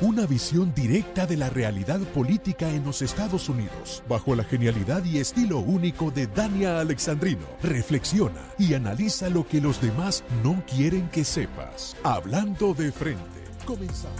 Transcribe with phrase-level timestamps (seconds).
[0.00, 5.18] una visión directa de la realidad política en los Estados Unidos, bajo la genialidad y
[5.18, 7.46] estilo único de Dania Alexandrino.
[7.62, 11.96] Reflexiona y analiza lo que los demás no quieren que sepas.
[12.02, 14.18] Hablando de frente, comenzamos.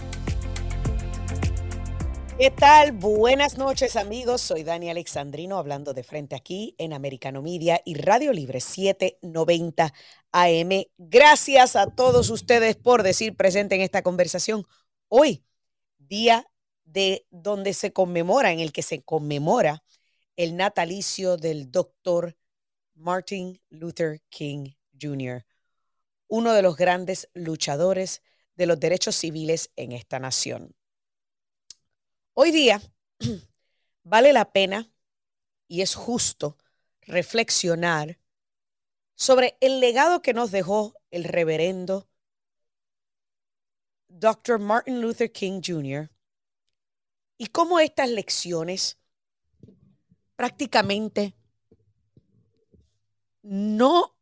[2.37, 2.91] ¿Qué tal?
[2.91, 8.33] Buenas noches amigos, soy Dani Alexandrino hablando de frente aquí en Americano Media y Radio
[8.33, 9.93] Libre 790
[10.31, 10.69] AM.
[10.97, 14.65] Gracias a todos ustedes por decir presente en esta conversación.
[15.07, 15.43] Hoy,
[16.11, 16.45] día
[16.83, 19.81] de donde se conmemora, en el que se conmemora
[20.35, 22.37] el natalicio del doctor
[22.95, 25.45] Martin Luther King Jr.,
[26.27, 28.21] uno de los grandes luchadores
[28.55, 30.75] de los derechos civiles en esta nación.
[32.33, 32.81] Hoy día
[34.03, 34.91] vale la pena
[35.69, 36.57] y es justo
[37.03, 38.19] reflexionar
[39.15, 42.10] sobre el legado que nos dejó el reverendo
[44.13, 44.59] Dr.
[44.59, 46.11] Martin Luther King Jr.
[47.37, 48.99] y cómo estas lecciones
[50.35, 51.33] prácticamente
[53.41, 54.17] no,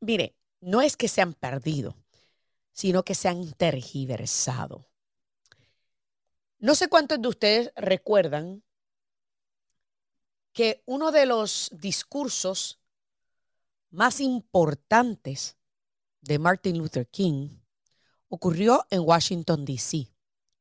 [0.00, 1.96] mire, no es que se han perdido,
[2.72, 4.86] sino que se han tergiversado.
[6.58, 8.62] No sé cuántos de ustedes recuerdan
[10.52, 12.80] que uno de los discursos
[13.90, 15.56] más importantes
[16.22, 17.58] de Martin Luther King
[18.28, 20.08] ocurrió en Washington, D.C.,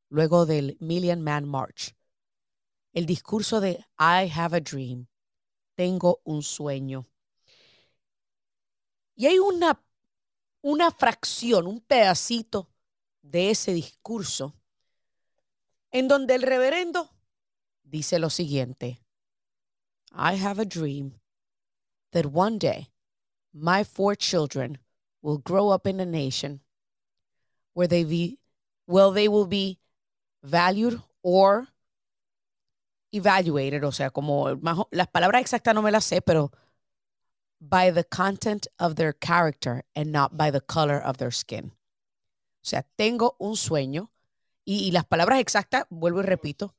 [0.10, 1.96] luego del Million Man March.
[2.94, 5.08] El discurso de I have a dream,
[5.76, 7.08] tengo un sueño.
[9.16, 9.84] Y hay una,
[10.62, 12.70] una fracción, un pedacito
[13.22, 14.54] de ese discurso
[15.92, 17.10] en donde el reverendo
[17.84, 19.02] dice lo siguiente,
[20.12, 21.20] I have a dream
[22.12, 22.92] that one day
[23.54, 24.80] my four children
[25.22, 26.62] will grow up in a nation
[27.76, 28.40] where they be,
[28.88, 29.78] well, they will be
[30.42, 31.68] valued or
[33.12, 34.58] evaluated, o sea, como
[34.92, 36.52] las palabras exactas no me las sé, pero
[37.60, 41.72] by the content of their character and not by the color of their skin.
[42.62, 44.12] O sea, tengo un sueño
[44.66, 46.74] y, las palabras exactas, vuelvo y repito,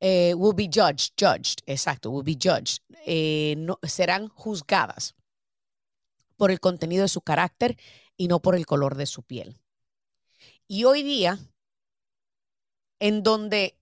[0.00, 5.14] eh, will be judged, judged, exacto, will be judged, eh, serán juzgadas
[6.36, 7.76] por el contenido de su carácter
[8.16, 9.60] y no por el color de su piel.
[10.70, 11.38] Y hoy día,
[13.00, 13.80] en donde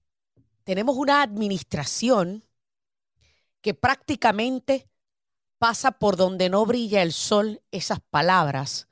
[0.62, 2.44] tenemos una administración
[3.60, 4.88] que prácticamente
[5.58, 8.86] pasa por donde no brilla el sol, esas palabras,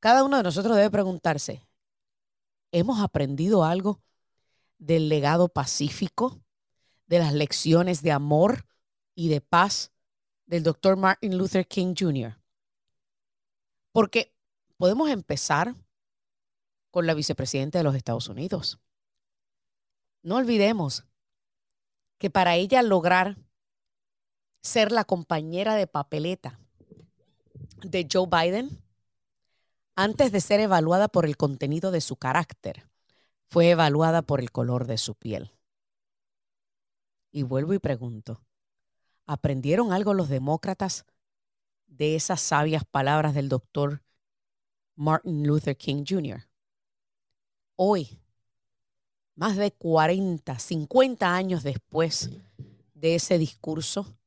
[0.00, 1.64] cada uno de nosotros debe preguntarse,
[2.72, 4.02] hemos aprendido algo
[4.78, 6.40] del legado pacífico,
[7.06, 8.66] de las lecciones de amor
[9.14, 9.92] y de paz
[10.46, 12.36] del doctor Martin Luther King Jr.
[13.92, 14.34] Porque
[14.78, 15.76] podemos empezar
[16.90, 18.78] con la vicepresidenta de los Estados Unidos.
[20.22, 21.04] No olvidemos
[22.18, 23.36] que para ella lograr
[24.60, 26.58] ser la compañera de papeleta
[27.82, 28.82] de Joe Biden,
[29.94, 32.88] antes de ser evaluada por el contenido de su carácter,
[33.48, 35.52] fue evaluada por el color de su piel.
[37.30, 38.42] Y vuelvo y pregunto,
[39.26, 41.04] ¿aprendieron algo los demócratas
[41.86, 44.02] de esas sabias palabras del doctor
[44.94, 46.47] Martin Luther King Jr.?
[47.80, 48.18] Hoy,
[49.36, 52.28] más de 40, 50 años después
[52.94, 54.18] de ese discurso,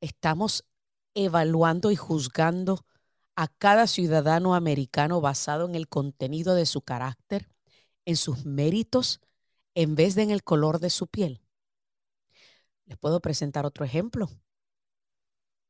[0.00, 0.64] estamos
[1.12, 2.86] evaluando y juzgando
[3.34, 7.48] a cada ciudadano americano basado en el contenido de su carácter,
[8.04, 9.20] en sus méritos,
[9.74, 11.42] en vez de en el color de su piel.
[12.84, 14.30] Les puedo presentar otro ejemplo.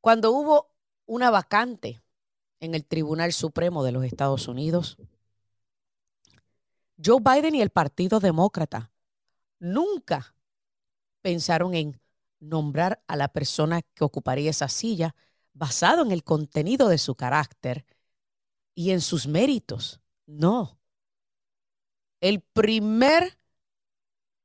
[0.02, 0.74] Cuando hubo
[1.06, 2.02] una vacante
[2.60, 4.98] en el Tribunal Supremo de los Estados Unidos,
[7.04, 8.92] Joe Biden y el Partido Demócrata
[9.58, 10.34] nunca
[11.20, 12.00] pensaron en
[12.40, 15.14] nombrar a la persona que ocuparía esa silla
[15.52, 17.86] basado en el contenido de su carácter
[18.74, 20.00] y en sus méritos.
[20.26, 20.78] No.
[22.20, 23.38] El primer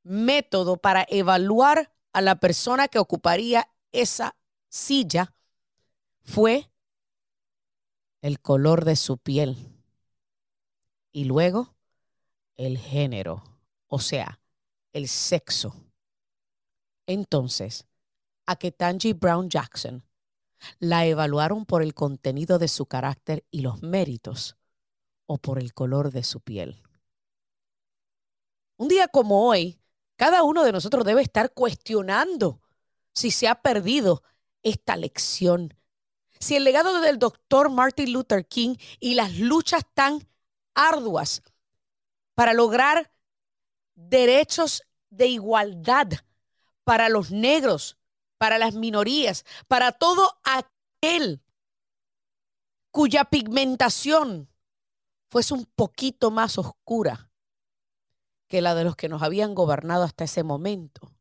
[0.04, 4.36] método para evaluar a la persona que ocuparía esa
[4.69, 5.33] silla
[6.24, 6.69] fue
[8.21, 9.57] el color de su piel
[11.12, 11.76] y luego
[12.57, 13.44] el género,
[13.88, 14.39] o sea,
[14.92, 15.75] el sexo.
[17.06, 17.86] Entonces,
[18.45, 20.04] a Ketanji Brown Jackson
[20.80, 24.57] la evaluaron por el contenido de su carácter y los méritos
[25.27, 26.81] o por el color de su piel.
[28.77, 29.80] Un día como hoy,
[30.15, 32.62] cada uno de nosotros debe estar cuestionando
[33.13, 34.24] si se ha perdido
[34.63, 35.75] esta lección,
[36.39, 40.27] si el legado del doctor Martin Luther King y las luchas tan
[40.74, 41.42] arduas
[42.38, 43.12] para lograr
[43.95, 46.07] derechos de igualdad
[46.84, 47.98] para los negros,
[48.38, 51.42] para las minorías, para todo aquel
[52.92, 54.51] cuya pigmentación
[55.31, 57.31] fuese un poquito más oscura
[58.45, 61.12] que la de los que nos habían gobernado hasta ese momento.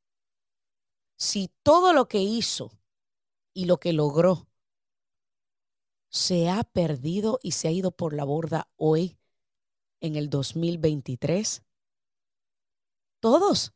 [1.16, 2.78] Si todo lo que hizo
[3.54, 4.50] y lo que logró
[6.10, 9.18] se ha perdido y se ha ido por la borda hoy
[10.00, 11.62] en el 2023,
[13.20, 13.72] todos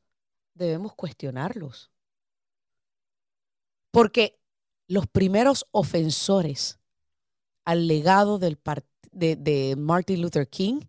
[0.55, 1.91] debemos cuestionarlos.
[3.91, 4.39] Porque
[4.87, 6.79] los primeros ofensores
[7.65, 8.59] al legado del
[9.13, 10.81] de, de Martin Luther King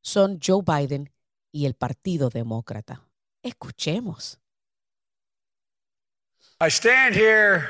[0.00, 1.12] son Joe Biden
[1.52, 3.06] y el Partido Demócrata.
[3.42, 4.38] Escuchemos.
[6.60, 7.68] I stand here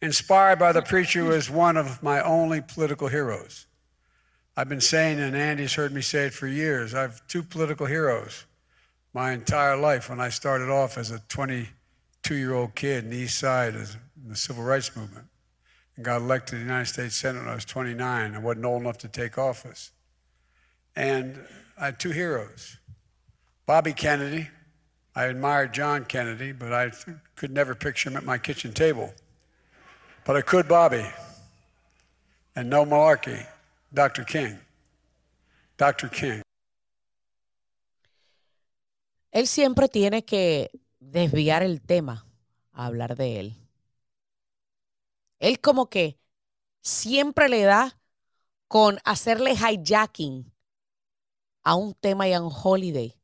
[0.00, 3.68] inspired by the preacher who is one of my only political heroes.
[4.56, 7.86] I've been saying, and Andy's heard me say it for years, I have two political
[7.86, 8.44] heroes
[9.14, 13.16] my entire life when I started off as a 22 year old kid in the
[13.16, 13.86] East Side in
[14.28, 15.26] the Civil Rights Movement
[15.96, 18.34] and got elected to the United States Senate when I was 29.
[18.34, 19.90] I wasn't old enough to take office.
[20.96, 21.38] And
[21.78, 22.78] I had two heroes
[23.66, 24.48] Bobby Kennedy.
[25.14, 26.90] I admired John Kennedy, but I
[27.36, 29.12] could never picture him at my kitchen table.
[30.24, 31.04] But I could Bobby.
[32.56, 33.46] And no malarkey,
[33.92, 34.24] Dr.
[34.24, 34.56] King.
[35.76, 36.08] Dr.
[36.08, 36.40] King.
[39.30, 42.26] Él siempre tiene que desviar el tema
[42.72, 43.56] a hablar de él.
[45.40, 46.18] Él como que
[46.80, 48.00] siempre le da
[48.66, 50.50] con hacerle hijacking
[51.62, 53.14] a un tema y a un holiday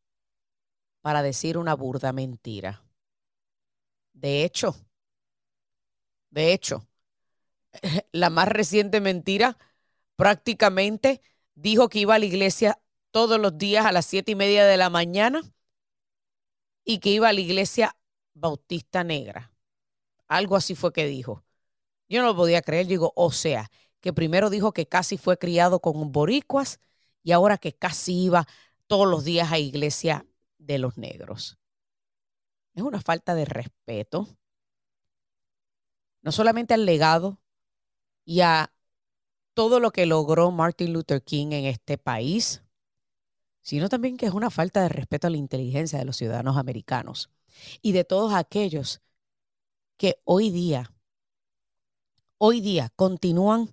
[1.00, 2.84] para decir una burda mentira.
[4.12, 4.76] De hecho,
[6.28, 6.86] de hecho,
[8.12, 9.56] la más reciente mentira
[10.18, 11.22] prácticamente
[11.54, 12.80] dijo que iba a la iglesia
[13.12, 15.40] todos los días a las siete y media de la mañana
[16.84, 17.96] y que iba a la iglesia
[18.34, 19.52] bautista negra.
[20.26, 21.44] Algo así fue que dijo.
[22.08, 22.88] Yo no lo podía creer.
[22.88, 23.70] Digo, o sea,
[24.00, 26.80] que primero dijo que casi fue criado con boricuas
[27.22, 28.48] y ahora que casi iba
[28.88, 30.26] todos los días a iglesia
[30.58, 31.58] de los negros.
[32.74, 34.26] Es una falta de respeto,
[36.22, 37.40] no solamente al legado
[38.24, 38.72] y a
[39.58, 42.62] todo lo que logró Martin Luther King en este país,
[43.60, 47.28] sino también que es una falta de respeto a la inteligencia de los ciudadanos americanos
[47.82, 49.02] y de todos aquellos
[49.96, 50.92] que hoy día,
[52.36, 53.72] hoy día continúan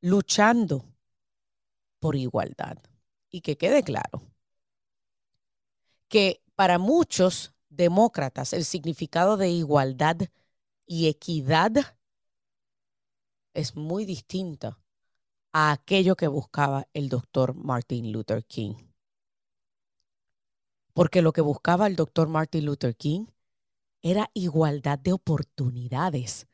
[0.00, 0.84] luchando
[1.98, 2.78] por igualdad.
[3.30, 4.22] Y que quede claro
[6.06, 10.18] que para muchos demócratas el significado de igualdad
[10.86, 11.93] y equidad
[13.54, 14.78] es muy distinto
[15.52, 18.74] a aquello que buscaba el doctor Martin Luther King.
[20.92, 23.26] Porque lo que buscaba el doctor Martin Luther King
[24.02, 26.46] era igualdad de oportunidades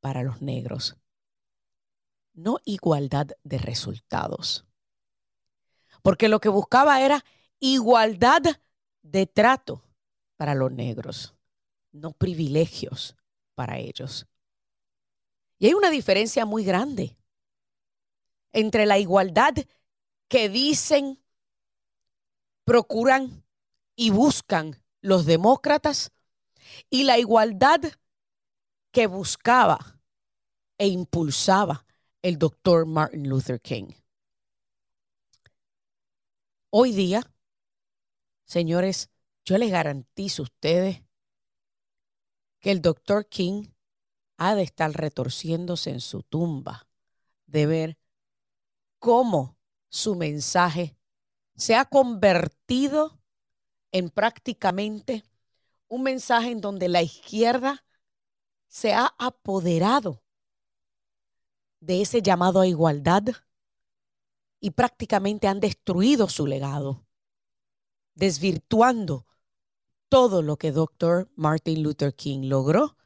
[0.00, 0.96] para los negros,
[2.32, 4.64] no igualdad de resultados.
[6.02, 7.24] Porque lo que buscaba era
[7.58, 8.42] igualdad
[9.02, 9.84] de trato
[10.36, 11.34] para los negros,
[11.92, 13.16] no privilegios
[13.54, 14.26] para ellos.
[15.60, 17.18] Y hay una diferencia muy grande
[18.50, 19.54] entre la igualdad
[20.26, 21.22] que dicen,
[22.64, 23.44] procuran
[23.94, 26.12] y buscan los demócratas
[26.88, 27.80] y la igualdad
[28.90, 30.00] que buscaba
[30.78, 31.84] e impulsaba
[32.22, 33.92] el doctor Martin Luther King.
[36.70, 37.22] Hoy día,
[38.44, 39.10] señores,
[39.44, 41.02] yo les garantizo a ustedes
[42.60, 43.66] que el doctor King
[44.40, 46.88] ha de estar retorciéndose en su tumba
[47.44, 47.98] de ver
[48.98, 49.58] cómo
[49.90, 50.96] su mensaje
[51.56, 53.20] se ha convertido
[53.92, 55.24] en prácticamente
[55.88, 57.84] un mensaje en donde la izquierda
[58.66, 60.22] se ha apoderado
[61.80, 63.24] de ese llamado a igualdad
[64.58, 67.06] y prácticamente han destruido su legado,
[68.14, 69.26] desvirtuando
[70.08, 71.30] todo lo que Dr.
[71.36, 72.96] Martin Luther King logró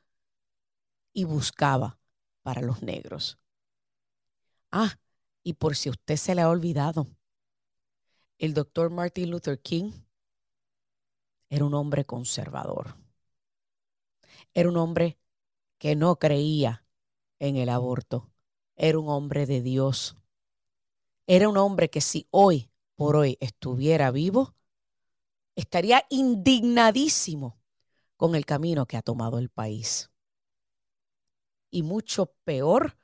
[1.15, 1.99] y buscaba
[2.43, 3.39] para los negros.
[4.71, 4.99] Ah,
[5.43, 7.07] y por si usted se le ha olvidado,
[8.39, 9.93] el doctor Martin Luther King
[11.49, 12.97] era un hombre conservador.
[14.53, 15.19] Era un hombre
[15.79, 16.85] que no creía
[17.39, 18.31] en el aborto.
[18.77, 20.17] Era un hombre de Dios.
[21.27, 24.55] Era un hombre que si hoy por hoy estuviera vivo,
[25.55, 27.59] estaría indignadísimo
[28.17, 30.11] con el camino que ha tomado el país.
[31.75, 32.97] Y mucho peor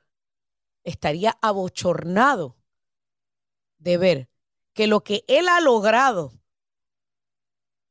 [0.85, 2.55] estaría abochornado
[3.79, 4.29] de ver
[4.71, 6.31] que lo que él ha logrado,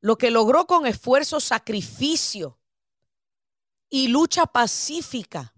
[0.01, 2.59] lo que logró con esfuerzo, sacrificio
[3.91, 5.55] y lucha pacífica,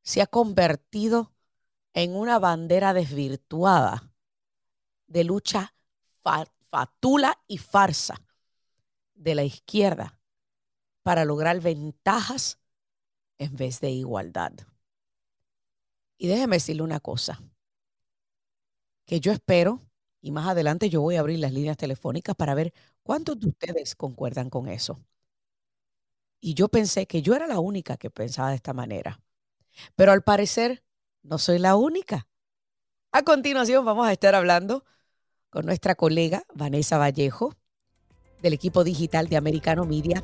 [0.00, 1.34] se ha convertido
[1.92, 4.14] en una bandera desvirtuada
[5.08, 5.74] de lucha
[6.70, 8.18] fatula y farsa
[9.12, 10.18] de la izquierda
[11.02, 12.59] para lograr ventajas
[13.40, 14.52] en vez de igualdad.
[16.18, 17.42] Y déjeme decirle una cosa,
[19.06, 19.80] que yo espero,
[20.20, 23.96] y más adelante yo voy a abrir las líneas telefónicas para ver cuántos de ustedes
[23.96, 25.00] concuerdan con eso.
[26.38, 29.20] Y yo pensé que yo era la única que pensaba de esta manera.
[29.96, 30.84] Pero al parecer
[31.22, 32.28] no soy la única.
[33.10, 34.84] A continuación vamos a estar hablando
[35.48, 37.54] con nuestra colega Vanessa Vallejo
[38.42, 40.22] del equipo digital de Americano Media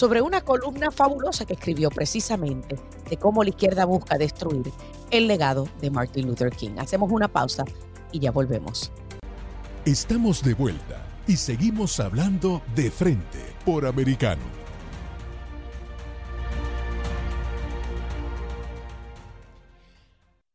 [0.00, 2.76] sobre una columna fabulosa que escribió precisamente
[3.10, 4.72] de cómo la izquierda busca destruir
[5.10, 6.78] el legado de Martin Luther King.
[6.78, 7.66] Hacemos una pausa
[8.10, 8.90] y ya volvemos.
[9.84, 14.40] Estamos de vuelta y seguimos hablando de frente por Americano.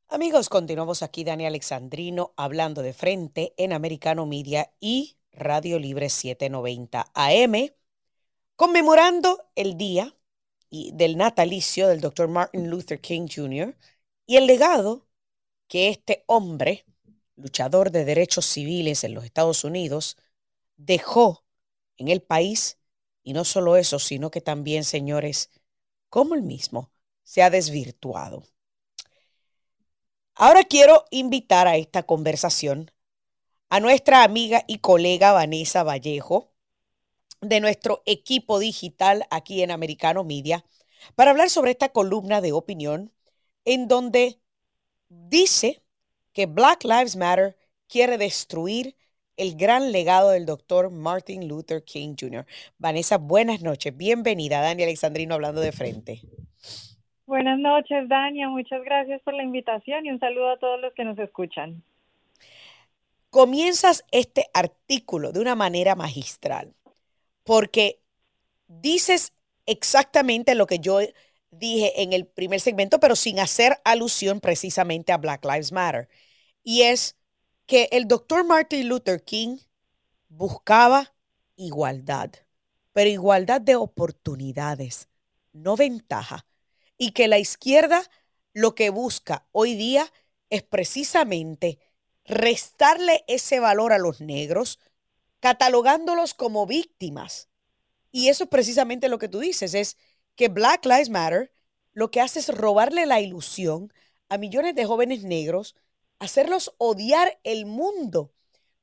[0.09, 7.11] Amigos, continuamos aquí Dani Alexandrino hablando de frente en Americano Media y Radio Libre 790
[7.13, 7.69] AM,
[8.55, 10.15] conmemorando el día
[10.71, 13.77] del natalicio del doctor Martin Luther King Jr.
[14.25, 15.07] y el legado
[15.67, 16.85] que este hombre,
[17.35, 20.17] luchador de derechos civiles en los Estados Unidos,
[20.77, 21.45] dejó
[21.97, 22.77] en el país.
[23.23, 25.49] Y no solo eso, sino que también, señores,
[26.09, 26.91] como el mismo
[27.23, 28.43] se ha desvirtuado.
[30.35, 32.91] Ahora quiero invitar a esta conversación
[33.69, 36.54] a nuestra amiga y colega Vanessa Vallejo
[37.49, 40.63] de nuestro equipo digital aquí en Americano Media
[41.15, 43.11] para hablar sobre esta columna de opinión
[43.65, 44.39] en donde
[45.09, 45.81] dice
[46.33, 48.95] que Black Lives Matter quiere destruir
[49.37, 52.45] el gran legado del doctor Martin Luther King Jr.
[52.77, 53.95] Vanessa, buenas noches.
[53.95, 56.21] Bienvenida, Dani Alexandrino, hablando de frente.
[57.25, 58.49] Buenas noches, Dania.
[58.49, 61.83] Muchas gracias por la invitación y un saludo a todos los que nos escuchan.
[63.29, 66.73] Comienzas este artículo de una manera magistral,
[67.45, 68.01] porque
[68.67, 69.33] dices
[69.65, 70.99] exactamente lo que yo
[71.51, 76.09] dije en el primer segmento, pero sin hacer alusión precisamente a Black Lives Matter.
[76.63, 77.15] Y es
[77.67, 79.59] que el doctor Martin Luther King
[80.27, 81.15] buscaba
[81.55, 82.31] igualdad,
[82.91, 85.07] pero igualdad de oportunidades,
[85.53, 86.45] no ventaja
[86.97, 88.03] y que la izquierda
[88.53, 90.11] lo que busca hoy día
[90.49, 91.79] es precisamente
[92.25, 94.79] restarle ese valor a los negros,
[95.45, 97.49] catalogándolos como víctimas.
[98.11, 99.95] Y eso es precisamente lo que tú dices, es
[100.35, 101.53] que Black Lives Matter
[101.93, 103.93] lo que hace es robarle la ilusión
[104.27, 105.75] a millones de jóvenes negros,
[106.17, 108.33] hacerlos odiar el mundo,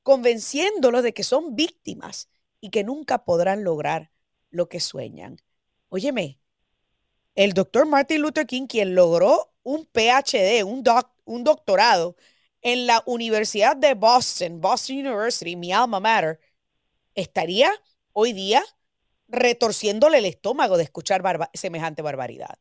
[0.03, 2.29] convenciéndolos de que son víctimas
[2.61, 4.13] y que nunca podrán lograr
[4.49, 5.41] lo que sueñan.
[5.89, 6.39] Óyeme,
[7.35, 10.81] el doctor Martin Luther King, quien logró un PhD, un,
[11.25, 12.15] un doctorado
[12.61, 16.39] en la Universidad de Boston, Boston University, mi alma mater,
[17.15, 17.69] estaría
[18.13, 18.61] hoy día
[19.27, 21.21] retorciéndole el estómago de escuchar
[21.53, 22.57] semejante barbaridad.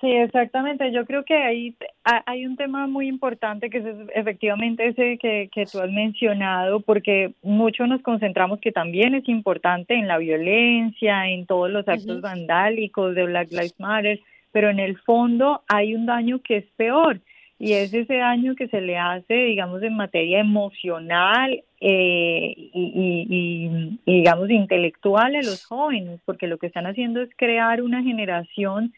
[0.00, 0.92] Sí, exactamente.
[0.92, 5.64] Yo creo que hay, hay un tema muy importante que es efectivamente ese que, que
[5.64, 11.46] tú has mencionado, porque mucho nos concentramos que también es importante en la violencia, en
[11.46, 14.20] todos los actos vandálicos de Black Lives Matter,
[14.52, 17.20] pero en el fondo hay un daño que es peor
[17.58, 23.98] y es ese daño que se le hace, digamos, en materia emocional eh, y, y,
[24.04, 28.92] y, digamos, intelectual a los jóvenes, porque lo que están haciendo es crear una generación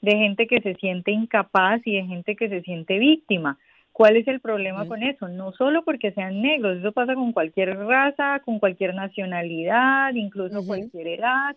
[0.00, 3.58] de gente que se siente incapaz y de gente que se siente víctima.
[3.92, 5.28] ¿Cuál es el problema con eso?
[5.28, 11.06] No solo porque sean negros, eso pasa con cualquier raza, con cualquier nacionalidad, incluso cualquier
[11.06, 11.56] edad.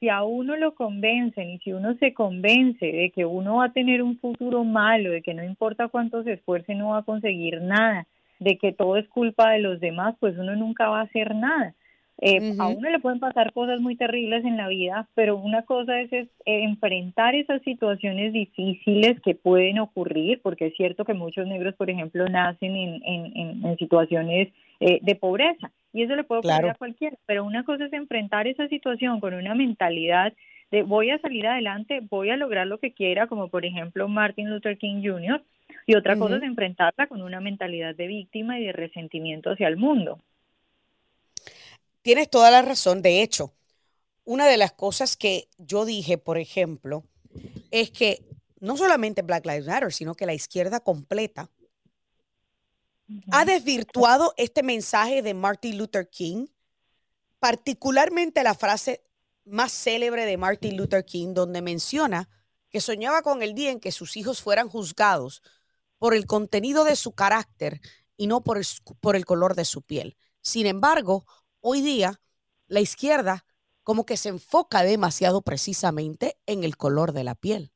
[0.00, 3.72] Si a uno lo convencen y si uno se convence de que uno va a
[3.72, 7.62] tener un futuro malo, de que no importa cuánto se esfuerce no va a conseguir
[7.62, 8.08] nada,
[8.38, 11.74] de que todo es culpa de los demás, pues uno nunca va a hacer nada.
[12.20, 16.00] Eh, a uno le pueden pasar cosas muy terribles en la vida, pero una cosa
[16.00, 21.46] es, es eh, enfrentar esas situaciones difíciles que pueden ocurrir, porque es cierto que muchos
[21.46, 24.48] negros, por ejemplo, nacen en, en, en situaciones
[24.80, 28.48] eh, de pobreza y eso le puede ocurrir a cualquiera, pero una cosa es enfrentar
[28.48, 30.32] esa situación con una mentalidad
[30.70, 34.50] de voy a salir adelante, voy a lograr lo que quiera, como por ejemplo Martin
[34.50, 35.42] Luther King Jr.,
[35.86, 39.76] y otra cosa es enfrentarla con una mentalidad de víctima y de resentimiento hacia el
[39.76, 40.20] mundo.
[42.02, 43.02] Tienes toda la razón.
[43.02, 43.52] De hecho,
[44.24, 47.04] una de las cosas que yo dije, por ejemplo,
[47.70, 48.22] es que
[48.60, 51.50] no solamente Black Lives Matter, sino que la izquierda completa
[53.30, 56.48] ha desvirtuado este mensaje de Martin Luther King,
[57.38, 59.02] particularmente la frase
[59.46, 62.28] más célebre de Martin Luther King, donde menciona
[62.68, 65.42] que soñaba con el día en que sus hijos fueran juzgados
[65.98, 67.80] por el contenido de su carácter
[68.16, 68.64] y no por el,
[69.00, 70.16] por el color de su piel.
[70.40, 71.24] Sin embargo,
[71.60, 72.20] hoy día
[72.66, 73.44] la izquierda
[73.82, 77.70] como que se enfoca demasiado precisamente en el color de la piel.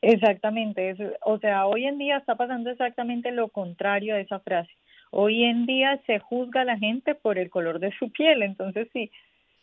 [0.00, 4.70] Exactamente, o sea, hoy en día está pasando exactamente lo contrario a esa frase.
[5.10, 8.88] Hoy en día se juzga a la gente por el color de su piel, entonces
[8.92, 9.10] sí,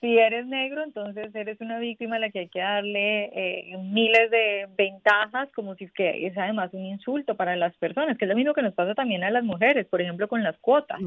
[0.01, 4.29] si eres negro, entonces eres una víctima a la que hay que darle eh, miles
[4.29, 8.35] de ventajas, como si que es además un insulto para las personas, que es lo
[8.35, 10.99] mismo que nos pasa también a las mujeres, por ejemplo, con las cuotas.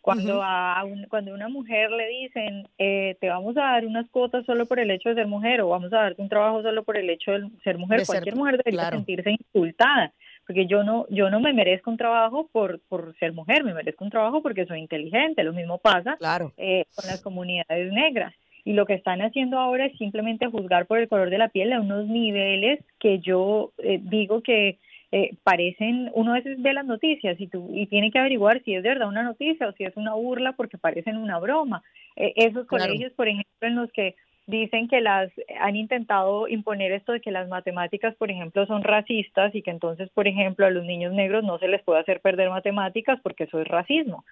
[0.00, 4.66] Cuando a cuando una mujer le dicen, eh, te vamos a dar unas cuotas solo
[4.66, 7.08] por el hecho de ser mujer o vamos a darte un trabajo solo por el
[7.08, 10.12] hecho de ser mujer, cualquier mujer debería sentirse insultada,
[10.46, 14.04] porque yo no yo no me merezco un trabajo por, por ser mujer, me merezco
[14.04, 15.44] un trabajo porque soy inteligente.
[15.44, 16.16] Lo mismo pasa
[16.56, 18.34] eh, con las comunidades negras.
[18.64, 21.72] Y lo que están haciendo ahora es simplemente juzgar por el color de la piel
[21.72, 24.78] a unos niveles que yo eh, digo que
[25.14, 28.74] eh, parecen, uno a veces ve las noticias y, tú, y tiene que averiguar si
[28.74, 31.82] es de verdad una noticia o si es una burla porque parecen una broma.
[32.16, 34.14] Eh, esos colegios, por ejemplo, en los que
[34.46, 35.30] dicen que las
[35.60, 40.10] han intentado imponer esto de que las matemáticas, por ejemplo, son racistas y que entonces,
[40.10, 43.60] por ejemplo, a los niños negros no se les puede hacer perder matemáticas porque eso
[43.60, 44.24] es racismo.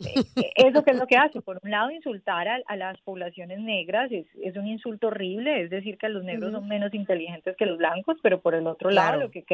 [0.00, 4.10] Eh, eso que es lo que hace, por un lado, insultar a, las poblaciones negras
[4.12, 7.78] es, es, un insulto horrible, es decir, que los negros son menos inteligentes que los
[7.78, 9.44] blancos, pero por el otro lado, lo que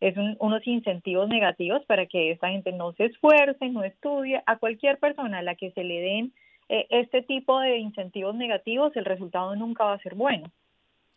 [0.00, 4.42] es unos incentivos negativos para que esta gente no se esfuerce, no estudie.
[4.46, 6.32] A cualquier persona a la que se le den
[6.68, 10.52] eh, este tipo de incentivos negativos, el resultado nunca va a ser bueno.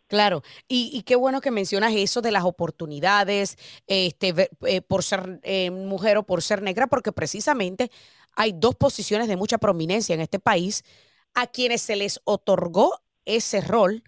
[0.08, 3.56] Claro, y, qué bueno que mencionas eso de las oportunidades
[3.86, 7.90] este, eh, por ser eh, mujer o por ser negra, porque precisamente
[8.36, 10.84] hay dos posiciones de mucha prominencia en este país
[11.32, 14.02] a quienes se les otorgó ese rol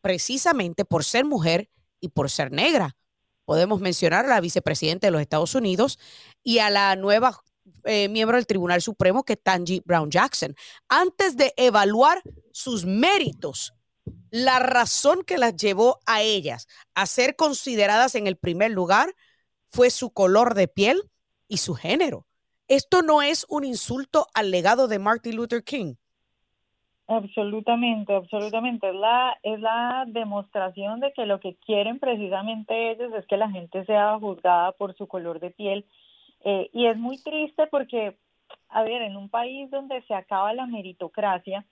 [0.00, 1.68] precisamente por ser mujer
[2.00, 2.96] y por ser negra
[3.50, 5.98] podemos mencionar a la vicepresidenta de los Estados Unidos
[6.44, 7.36] y a la nueva
[7.84, 10.54] eh, miembro del Tribunal Supremo, que Tangi Brown Jackson.
[10.88, 13.74] Antes de evaluar sus méritos,
[14.30, 19.14] la razón que las llevó a ellas a ser consideradas en el primer lugar
[19.70, 21.02] fue su color de piel
[21.48, 22.26] y su género.
[22.68, 25.94] Esto no es un insulto al legado de Martin Luther King.
[27.08, 28.88] Absolutamente, absolutamente.
[28.88, 33.50] Es la, es la demostración de que lo que quieren precisamente ellos es que la
[33.50, 35.84] gente sea juzgada por su color de piel.
[36.44, 38.16] Eh, y es muy triste porque,
[38.68, 41.64] a ver, en un país donde se acaba la meritocracia,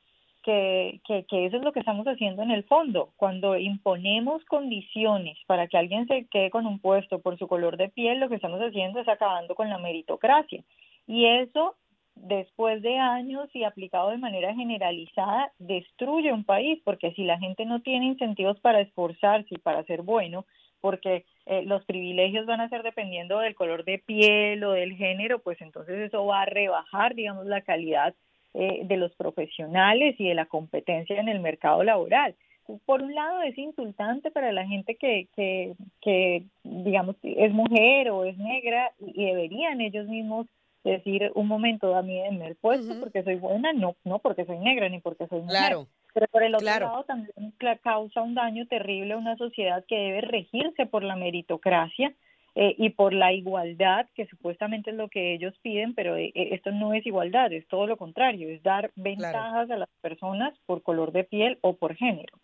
[0.42, 3.11] que, que, que eso es lo que estamos haciendo en el fondo.
[3.16, 7.88] Cuando imponemos condiciones para que alguien se quede con un puesto por su color de
[7.88, 10.62] piel, lo que estamos haciendo es acabando con la meritocracia.
[11.07, 11.76] Y eso
[12.22, 17.64] después de años y aplicado de manera generalizada, destruye un país, porque si la gente
[17.64, 20.44] no tiene incentivos para esforzarse y para ser bueno,
[20.80, 25.38] porque eh, los privilegios van a ser dependiendo del color de piel o del género,
[25.40, 28.14] pues entonces eso va a rebajar, digamos, la calidad
[28.54, 32.34] eh, de los profesionales y de la competencia en el mercado laboral.
[32.84, 38.24] Por un lado es insultante para la gente que, que, que digamos, es mujer o
[38.24, 40.46] es negra y deberían ellos mismos
[40.84, 44.58] decir un momento a mí en el puesto porque soy buena, no, no porque soy
[44.58, 45.56] negra ni porque soy mujer.
[45.56, 45.86] Claro.
[46.18, 50.20] Pero por el otro lado también causa un daño terrible a una sociedad que debe
[50.22, 52.12] regirse por la meritocracia
[52.57, 56.48] eh, y por la igualdad, que supuestamente es lo que ellos piden, pero eh, eh,
[56.54, 60.83] esto no es igualdad, es todo lo contrario, es dar ventajas a las personas por
[60.83, 62.37] color de piel o por género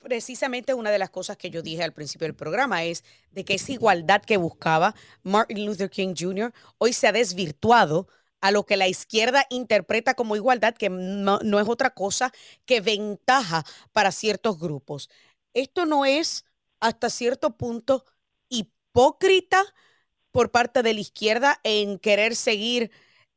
[0.00, 3.54] precisamente una de las cosas que yo dije al principio del programa es de que
[3.54, 6.52] esa igualdad que buscaba Martin Luther King Jr.
[6.78, 8.08] hoy se ha desvirtuado
[8.42, 12.32] a lo que la izquierda interpreta como igualdad, que no, es otra cosa
[12.66, 15.08] que ventaja para ciertos grupos.
[15.54, 16.44] Esto no es
[16.80, 18.04] hasta cierto punto
[18.48, 19.62] hipócrita
[20.32, 22.90] por parte de la izquierda en querer seguir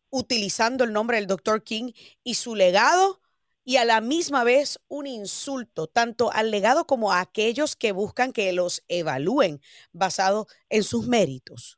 [0.10, 1.92] utilizando el nombre del doctor King
[2.24, 3.22] y su legado
[3.64, 8.34] y a la misma vez un insulto tanto al legado como a aquellos que buscan
[8.34, 11.78] que los evalúen basado en sus méritos?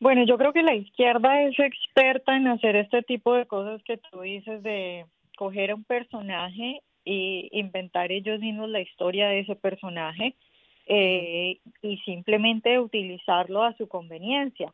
[0.00, 3.98] Bueno, yo creo que la izquierda es experta en hacer este tipo de cosas que
[3.98, 5.04] tú dices de
[5.36, 10.34] coger a un personaje e inventar ellos mismos la historia de ese personaje
[10.86, 14.72] eh, y simplemente utilizarlo a su conveniencia.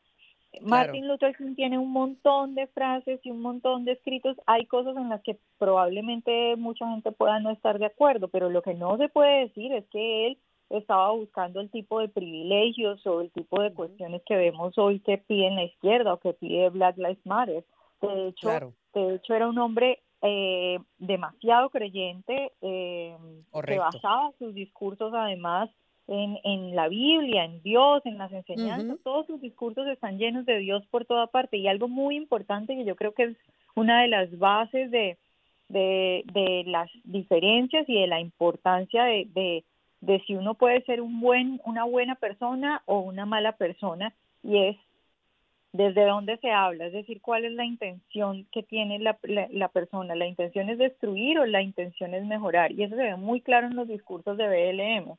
[0.62, 4.36] Martin Luther King tiene un montón de frases y un montón de escritos.
[4.46, 8.62] Hay cosas en las que probablemente mucha gente pueda no estar de acuerdo, pero lo
[8.62, 10.38] que no se puede decir es que él
[10.70, 15.18] estaba buscando el tipo de privilegios o el tipo de cuestiones que vemos hoy que
[15.18, 17.64] pide la izquierda o que pide Black Lives Matter.
[18.02, 23.16] De hecho, de hecho era un hombre eh, demasiado creyente, eh,
[23.66, 25.70] que basaba sus discursos además
[26.08, 30.58] en, en la Biblia, en Dios, en las enseñanzas, todos sus discursos están llenos de
[30.58, 31.56] Dios por toda parte.
[31.56, 33.36] Y algo muy importante que yo creo que es
[33.74, 35.18] una de las bases de,
[35.68, 39.64] de, de las diferencias y de la importancia de, de,
[40.06, 44.58] de si uno puede ser un buen, una buena persona o una mala persona, y
[44.58, 44.76] es
[45.72, 49.18] desde dónde se habla, es decir, cuál es la intención que tiene la,
[49.50, 53.16] la, persona, la intención es destruir o la intención es mejorar, y eso se ve
[53.16, 55.16] muy claro en los discursos de BLM.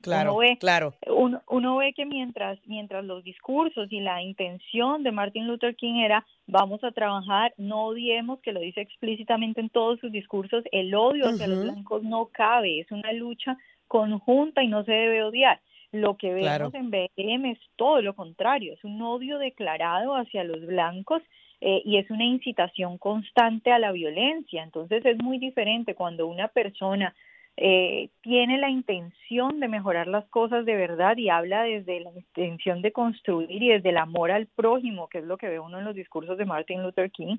[0.00, 0.94] Claro, uno ve, claro.
[1.08, 5.96] Uno, uno, ve que mientras, mientras los discursos y la intención de Martin Luther King
[5.96, 10.94] era vamos a trabajar, no odiemos, que lo dice explícitamente en todos sus discursos, el
[10.94, 13.58] odio hacia los blancos no cabe, es una lucha
[13.88, 15.60] conjunta y no se debe odiar.
[15.90, 20.64] Lo que vemos en BLM es todo lo contrario, es un odio declarado hacia los
[20.66, 21.22] blancos
[21.60, 24.62] eh, y es una incitación constante a la violencia.
[24.62, 27.14] Entonces es muy diferente cuando una persona
[27.56, 32.82] eh, tiene la intención de mejorar las cosas de verdad y habla desde la intención
[32.82, 35.84] de construir y desde el amor al prójimo, que es lo que ve uno en
[35.84, 37.38] los discursos de Martin Luther King,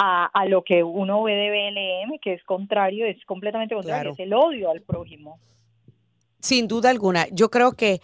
[0.00, 4.20] a, a lo que uno ve de BLM, que es contrario, es completamente contrario, es
[4.20, 5.40] el odio al prójimo.
[6.40, 7.26] Sin duda alguna.
[7.28, 8.00] Yo creo que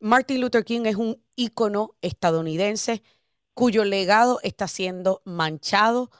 [0.00, 3.02] Martin Luther King es un ícono estadounidense
[3.54, 6.10] cuyo legado está siendo manchado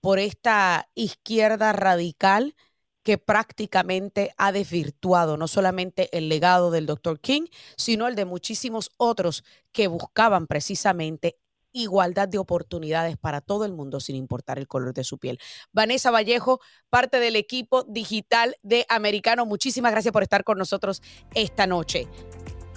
[0.00, 2.54] por esta izquierda radical
[3.02, 7.20] que prácticamente ha desvirtuado no solamente el legado del Dr.
[7.20, 11.38] King, sino el de muchísimos otros que buscaban precisamente
[11.72, 15.38] igualdad de oportunidades para todo el mundo sin importar el color de su piel.
[15.72, 21.02] Vanessa Vallejo, parte del equipo digital de Americano, muchísimas gracias por estar con nosotros
[21.34, 22.08] esta noche.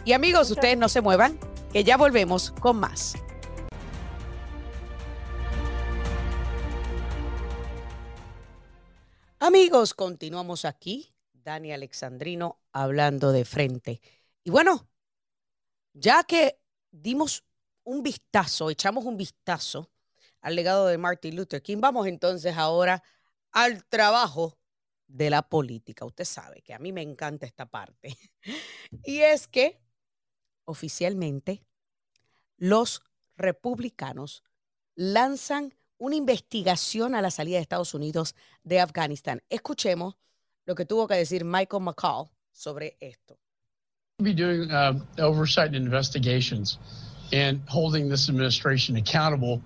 [0.06, 1.40] Y amigos, ustedes no se muevan,
[1.72, 3.16] que ya volvemos con más.
[9.40, 11.10] Amigos, continuamos aquí.
[11.34, 14.02] Dani Alexandrino hablando de frente.
[14.44, 14.90] Y bueno,
[15.94, 16.60] ya que
[16.92, 17.46] dimos
[17.84, 19.90] un vistazo, echamos un vistazo
[20.42, 23.04] al legado de Martin Luther King, vamos entonces ahora
[23.52, 24.58] al trabajo
[25.08, 26.06] de la política.
[26.06, 28.16] Usted sabe que a mí me encanta esta parte.
[29.04, 29.80] Y es que
[30.66, 31.64] oficialmente
[32.58, 33.04] los
[33.36, 34.44] republicanos
[34.96, 39.44] lanzan una investigación a la salida de Estados Unidos de Afganistán.
[39.50, 40.18] Escuchemos
[40.66, 43.40] lo que tuvo que decir Michael McCall sobre esto.
[44.20, 44.24] Uh.
[47.32, 49.62] And holding this administration accountable.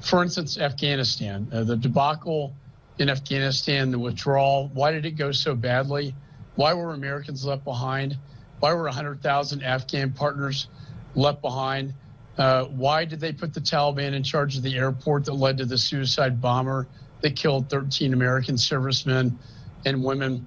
[0.00, 2.54] For instance, Afghanistan, uh, the debacle
[2.98, 6.14] in Afghanistan, the withdrawal, why did it go so badly?
[6.56, 8.16] Why were Americans left behind?
[8.60, 10.68] Why were 100,000 Afghan partners
[11.14, 11.94] left behind?
[12.38, 15.64] Uh, why did they put the Taliban in charge of the airport that led to
[15.64, 16.86] the suicide bomber
[17.20, 19.38] that killed 13 American servicemen
[19.84, 20.46] and women?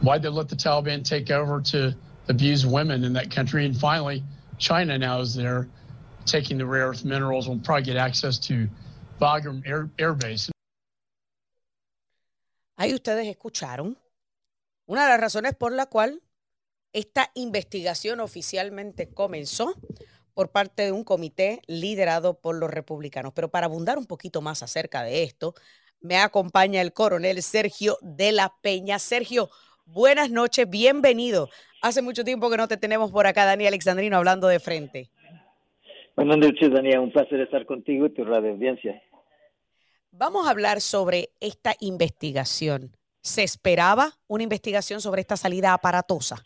[0.00, 1.94] Why did they let the Taliban take over to
[2.28, 3.64] abuse women in that country?
[3.64, 4.22] And finally,
[4.58, 5.68] China now is there
[6.24, 7.48] taking the rare earth minerals.
[7.48, 8.68] We'll probably get access to
[9.20, 10.50] Bagram Air, Air Base.
[12.76, 13.98] Ahí ustedes escucharon
[14.86, 16.22] una de las razones por la cual
[16.92, 19.74] esta investigación oficialmente comenzó
[20.32, 23.32] por parte de un comité liderado por los republicanos.
[23.34, 25.54] Pero para abundar un poquito más acerca de esto,
[26.00, 29.00] me acompaña el coronel Sergio de la Peña.
[29.00, 29.50] Sergio,
[29.92, 31.48] buenas noches, bienvenido
[31.80, 35.10] Hace mucho tiempo que no te tenemos por acá, Dani Alexandrino, hablando de frente.
[36.16, 36.98] Buenas noches, Daniel.
[36.98, 39.00] Un placer estar contigo y tu radio audiencia.
[40.10, 42.90] Vamos a hablar sobre esta investigación.
[43.20, 46.44] ¿Se esperaba una investigación sobre esta salida aparatosa?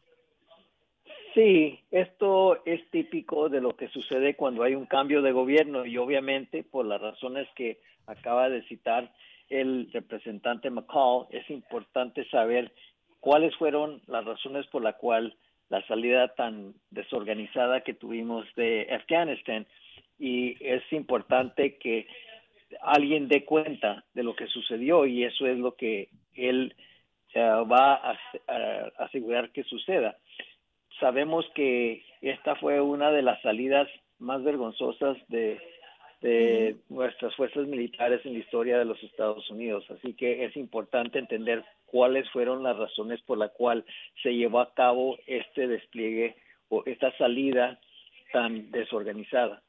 [1.32, 5.96] Sí, esto es típico de lo que sucede cuando hay un cambio de gobierno y
[5.96, 9.10] obviamente por las razones que acaba de citar
[9.48, 12.72] el representante McCall, es importante saber
[13.22, 15.36] cuáles fueron las razones por la cual
[15.68, 19.64] la salida tan desorganizada que tuvimos de Afganistán
[20.18, 22.08] y es importante que
[22.80, 26.74] alguien dé cuenta de lo que sucedió y eso es lo que él
[27.34, 28.18] eh, va a,
[28.98, 30.18] asegurar que suceda.
[30.98, 35.60] Sabemos que esta fue una de las salidas más vergonzosas de
[36.22, 39.84] de nuestras fuerzas militares en la historia de los Estados Unidos.
[39.90, 43.84] Así que es importante entender cuáles fueron las razones por la cual
[44.22, 46.36] se llevó a cabo este despliegue
[46.68, 47.80] o esta salida
[48.32, 49.62] tan desorganizada.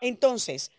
[0.00, 0.72] Entonces,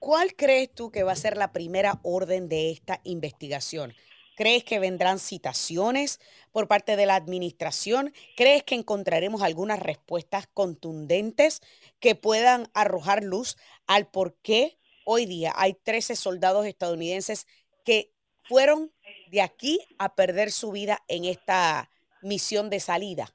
[0.00, 3.94] ¿cuál crees tú que va a ser la primera orden de esta investigación?
[4.38, 6.20] ¿Crees que vendrán citaciones
[6.52, 8.12] por parte de la administración?
[8.36, 11.60] ¿Crees que encontraremos algunas respuestas contundentes
[11.98, 13.56] que puedan arrojar luz
[13.88, 17.48] al por qué hoy día hay 13 soldados estadounidenses
[17.84, 18.12] que
[18.44, 18.92] fueron
[19.32, 21.90] de aquí a perder su vida en esta
[22.22, 23.26] misión de salida?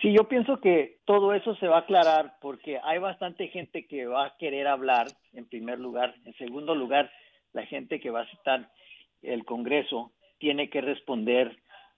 [0.00, 4.06] Sí, yo pienso que todo eso se va a aclarar porque hay bastante gente que
[4.06, 6.14] va a querer hablar, en primer lugar.
[6.24, 7.12] En segundo lugar,
[7.52, 8.70] la gente que va a citar
[9.24, 11.56] el Congreso tiene que responder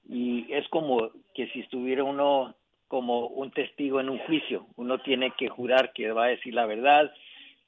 [0.09, 2.55] y es como que si estuviera uno
[2.89, 4.67] como un testigo en un juicio.
[4.77, 7.12] Uno tiene que jurar que va a decir la verdad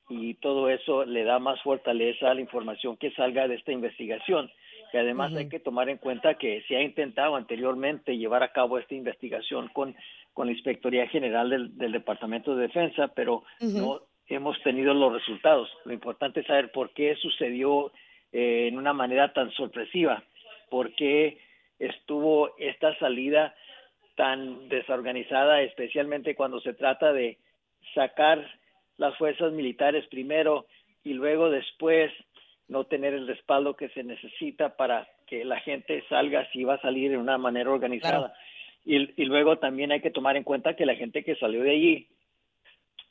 [0.08, 4.50] y todo eso le da más fortaleza a la información que salga de esta investigación.
[4.92, 8.78] Y además hay que tomar en cuenta que se ha intentado anteriormente llevar a cabo
[8.78, 9.94] esta investigación con,
[10.32, 15.68] con la Inspectoría General del, Departamento de Defensa, pero no hemos tenido los resultados.
[15.84, 17.92] Lo importante es saber por qué sucedió
[18.32, 20.22] eh, en una manera tan sorpresiva,
[20.70, 21.38] por qué
[21.78, 23.54] estuvo esta salida
[24.16, 27.38] tan desorganizada, especialmente cuando se trata de
[27.94, 28.44] sacar
[28.96, 30.66] las fuerzas militares primero
[31.04, 32.12] y luego después
[32.66, 36.80] no tener el respaldo que se necesita para que la gente salga si va a
[36.80, 38.34] salir de una manera organizada.
[38.84, 42.08] Y, luego también hay que tomar en cuenta que la gente que salió de allí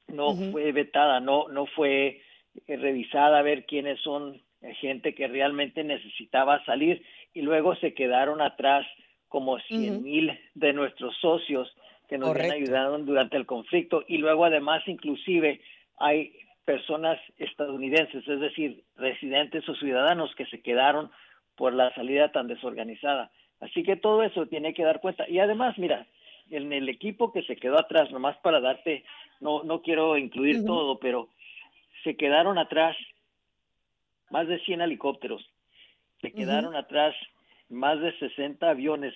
[0.07, 2.21] no fue vetada, no, no fue
[2.67, 4.41] revisada a ver quiénes son
[4.79, 8.85] gente que realmente necesitaba salir y luego se quedaron atrás
[9.27, 11.73] como cien mil de nuestros socios
[12.07, 15.61] que nos han ayudado durante el conflicto y luego además inclusive
[15.97, 16.33] hay
[16.65, 21.09] personas estadounidenses, es decir, residentes o ciudadanos que se quedaron
[21.55, 23.31] por la salida tan desorganizada.
[23.59, 25.27] Así que todo eso tiene que dar cuenta.
[25.29, 26.05] Y además, mira,
[26.49, 29.05] en el equipo que se quedó atrás, nomás para darte,
[29.39, 31.29] no, no quiero incluir todo, pero
[32.03, 32.95] se quedaron atrás
[34.29, 35.45] más de 100 helicópteros,
[36.21, 37.15] se quedaron atrás
[37.69, 39.13] más de 60 aviones,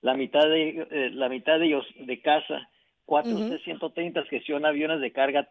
[0.00, 2.68] la mitad de, eh, la mitad de ellos de casa,
[3.04, 5.48] cuatro C-130 que son aviones de carga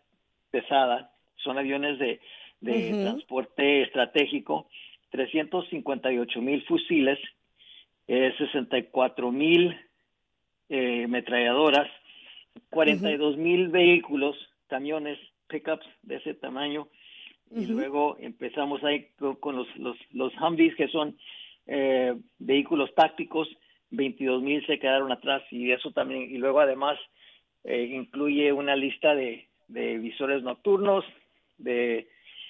[0.51, 2.19] pesada, son aviones de,
[2.61, 4.67] transporte estratégico,
[5.11, 7.19] 358 mil fusiles,
[8.07, 9.77] eh, 64 mil
[10.69, 11.87] eh, metralladoras,
[12.69, 14.35] 42 mil vehículos,
[14.67, 16.87] camiones, pickups de ese tamaño,
[17.51, 19.07] y luego empezamos ahí
[19.39, 21.17] con, los, los, los Humvees, que son
[21.65, 23.47] eh, vehículos tácticos,
[23.91, 26.97] 22 mil se quedaron atrás, y eso también, y luego además
[27.63, 31.05] eh, incluye una lista de, de visores nocturnos,
[31.57, 32.07] de,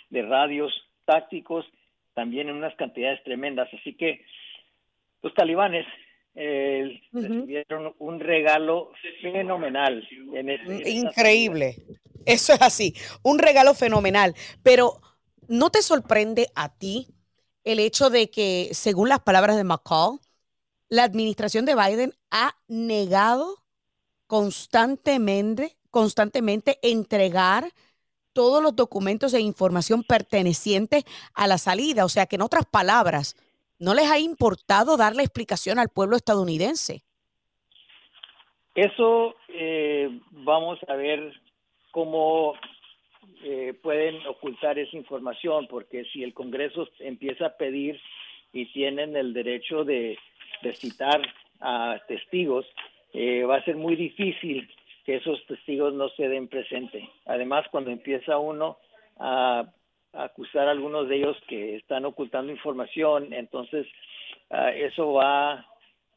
[0.09, 0.73] de radios
[1.05, 1.65] tácticos,
[2.13, 3.69] también en unas cantidades tremendas.
[3.73, 4.25] Así que
[5.21, 5.85] los talibanes
[6.35, 10.07] eh, recibieron un regalo fenomenal.
[10.33, 11.75] En este, Increíble.
[12.27, 14.35] Eso es así, un regalo fenomenal.
[14.61, 14.99] Pero
[15.47, 17.07] ¿no te sorprende a ti
[17.63, 20.19] el hecho de que, según las palabras de McCall,
[20.89, 23.63] la administración de Biden ha negado
[24.27, 27.71] constantemente, constantemente entregar
[28.33, 32.03] todos los documentos e información pertenecientes a la salida.
[32.03, 33.37] O sea que en otras palabras,
[33.79, 37.03] no les ha importado darle explicación al pueblo estadounidense.
[38.75, 41.33] Eso eh, vamos a ver
[41.91, 42.53] cómo
[43.43, 47.99] eh, pueden ocultar esa información, porque si el Congreso empieza a pedir
[48.53, 50.17] y tienen el derecho de,
[50.75, 51.21] citar
[51.59, 52.65] a testigos,
[53.13, 54.67] eh, va a ser muy difícil
[55.05, 57.09] que esos testigos no se den presente.
[57.25, 58.77] Además, cuando empieza uno
[59.17, 59.65] a,
[60.13, 63.87] acusar a algunos de ellos que están ocultando información, entonces
[64.49, 65.67] ah, eso va a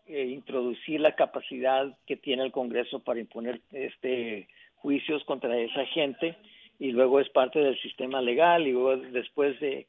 [0.07, 4.49] eh, introducir la capacidad que tiene el Congreso para imponer este
[4.81, 6.37] juicios contra esa gente
[6.79, 9.87] y luego es parte del sistema legal y luego después de,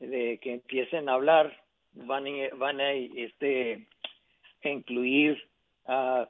[0.00, 1.56] que empiecen a hablar
[1.94, 3.86] van a, van a este
[4.64, 5.42] incluir
[5.86, 6.28] a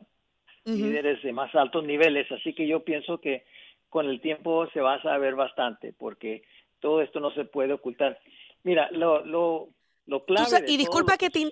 [0.65, 2.31] líderes de más altos niveles.
[2.33, 3.45] Así que yo pienso que
[3.89, 6.43] con el tiempo se va a saber bastante, porque
[6.81, 8.19] todo esto no se puede ocultar.
[8.65, 9.69] Mira, lo, lo,
[10.07, 10.65] lo clave.
[10.67, 11.51] y disculpa que, te.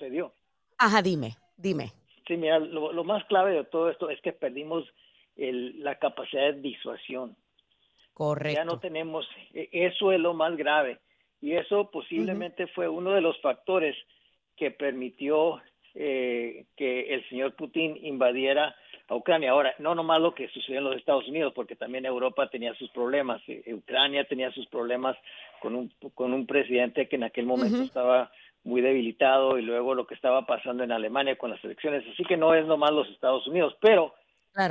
[0.79, 1.93] Ajá, dime, dime.
[2.27, 4.85] Sí, mira, lo, más clave de todo esto es que perdimos
[5.41, 7.37] el, la capacidad de disuasión.
[8.13, 8.61] Correcto.
[8.61, 10.99] Ya no tenemos, e, eso es lo más grave.
[11.41, 13.97] Y eso posiblemente fue uno de los factores
[14.57, 15.63] que permitió
[15.95, 18.77] eh, que el señor Putin invadiera
[19.09, 19.53] a Ucrania.
[19.53, 22.91] Ahora, no nomás lo que sucedió en los Estados Unidos, porque también Europa tenía sus
[22.91, 25.17] problemas, eh, eh, Ucrania tenía sus problemas
[25.61, 28.31] con un, con un presidente que en aquel momento estaba
[28.63, 32.05] muy debilitado y luego lo que estaba pasando en Alemania con las elecciones.
[32.13, 34.15] Así que no es nomás los Estados Unidos, pero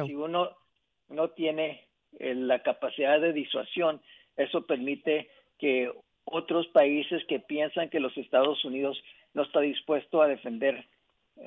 [0.06, 0.52] si uno
[1.10, 1.88] no tiene
[2.20, 4.02] eh, la capacidad de disuasión,
[4.36, 5.92] eso permite que
[6.26, 9.02] otros países que piensan que los Estados Unidos
[9.34, 10.86] no está dispuesto a defender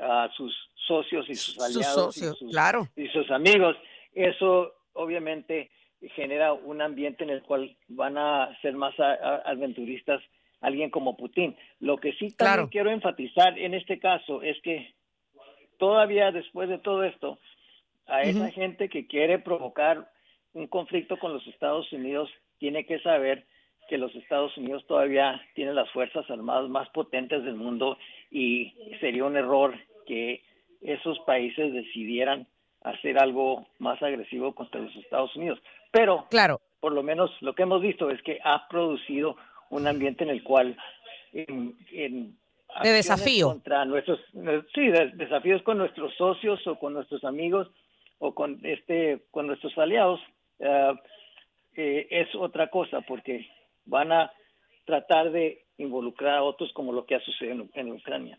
[0.00, 0.54] a sus
[0.86, 2.88] socios y sus aliados y, sus, claro.
[2.96, 3.76] y sus amigos.
[4.14, 5.70] Eso obviamente
[6.14, 10.20] genera un ambiente en el cual van a ser más aventuristas
[10.60, 11.56] alguien como Putin.
[11.80, 14.94] Lo que sí también quiero enfatizar en este caso es que
[15.78, 17.38] todavía después de todo esto,
[18.06, 20.10] a esa gente que quiere provocar
[20.54, 23.46] un conflicto con los Estados Unidos tiene que saber
[23.88, 27.98] que los Estados Unidos todavía tienen las fuerzas armadas más potentes del mundo
[28.30, 29.74] y sería un error
[30.06, 30.42] que
[30.80, 32.46] esos países decidieran
[32.82, 35.60] hacer algo más agresivo contra los Estados Unidos.
[35.90, 36.60] Pero, claro.
[36.80, 39.36] por lo menos lo que hemos visto es que ha producido
[39.70, 40.76] un ambiente en el cual
[41.32, 42.36] en,
[42.82, 44.20] de desafío contra nuestros
[44.74, 47.70] sí desafíos con nuestros socios o con nuestros amigos
[48.22, 50.20] o con este con nuestros aliados
[50.60, 53.48] eh, es otra cosa porque
[53.84, 54.32] van a
[54.86, 58.38] tratar de involucrar a otros como lo que ha sucedido en Ucrania.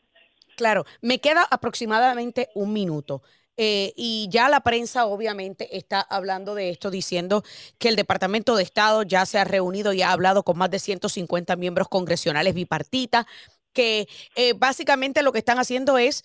[0.56, 3.24] Claro, me queda aproximadamente un minuto.
[3.58, 7.43] Eh, y ya la prensa obviamente está hablando de esto, diciendo
[7.78, 10.80] que el Departamento de Estado ya se ha reunido y ha hablado con más de
[10.80, 13.26] 150 miembros congresionales bipartitas,
[13.74, 16.24] que eh, básicamente lo que están haciendo es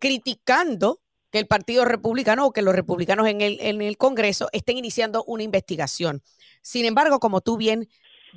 [0.00, 1.03] criticando
[1.34, 5.24] que el Partido Republicano o que los republicanos en el, en el Congreso estén iniciando
[5.24, 6.22] una investigación.
[6.62, 7.88] Sin embargo, como tú bien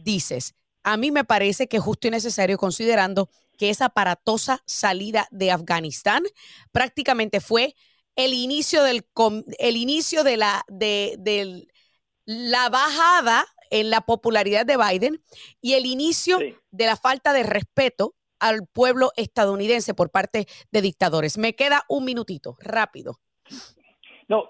[0.04, 5.28] dices, a mí me parece que es justo y necesario considerando que esa aparatosa salida
[5.30, 6.24] de Afganistán
[6.72, 7.76] prácticamente fue
[8.16, 9.06] el inicio del
[9.60, 11.68] el inicio de la de,
[12.26, 15.24] la bajada en la popularidad de Biden
[15.62, 16.40] y el inicio
[16.72, 21.38] de la falta de respeto al pueblo estadounidense por parte de dictadores.
[21.38, 23.20] Me queda un minutito, rápido.
[24.28, 24.50] No,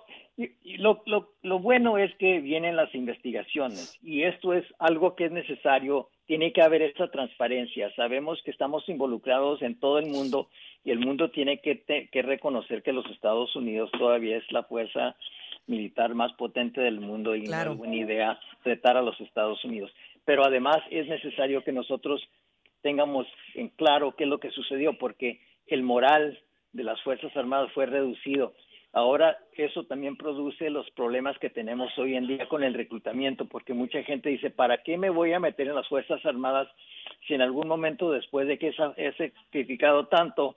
[0.77, 5.31] lo, lo, lo bueno es que vienen las investigaciones y esto es algo que es
[5.31, 7.89] necesario tiene que haber esa transparencia.
[7.95, 10.49] Sabemos que estamos involucrados en todo el mundo
[10.83, 11.83] y el mundo tiene que,
[12.21, 15.15] reconocer que los Estados Unidos todavía es la fuerza
[15.65, 19.91] militar más potente del mundo y no es buena idea retar a los Estados Unidos.
[20.25, 22.21] Pero además es necesario que nosotros
[22.87, 26.39] tengamos en claro qué es lo que sucedió, porque el moral
[26.71, 28.53] de las Fuerzas Armadas fue reducido.
[28.93, 33.73] Ahora eso también produce los problemas que tenemos hoy en día con el reclutamiento, porque
[33.73, 36.69] mucha gente dice, ¿para qué me voy a meter en las Fuerzas Armadas
[37.27, 40.55] si en algún momento después de que he sacrificado tanto,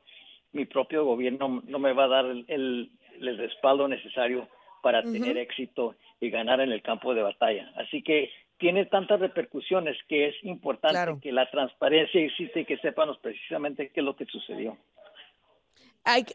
[0.53, 4.47] mi propio gobierno no me va a dar el, respaldo necesario
[4.83, 7.73] para tener éxito y ganar en el campo de batalla?
[7.75, 13.19] Así que tiene tantas repercusiones que es importante que la transparencia existe y que sepamos
[13.19, 14.77] precisamente qué es lo que sucedió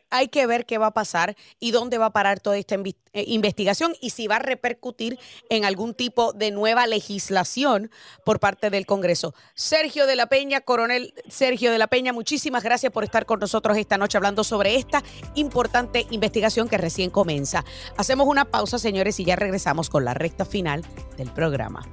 [0.10, 3.24] hay, que ver qué va a pasar y dónde va a parar toda esta eh,
[3.28, 7.92] investigación y si va a repercutir en algún tipo de nueva legislación
[8.24, 9.34] por parte del Congreso.
[9.54, 13.78] Sergio de la Peña, coronel Sergio de la Peña, muchísimas gracias por estar con nosotros
[13.78, 15.04] esta noche hablando sobre esta
[15.36, 17.64] importante investigación que recién comienza.
[17.98, 20.84] Hacemos una pausa, señores, y ya regresamos con la recta final
[21.18, 21.86] del programa.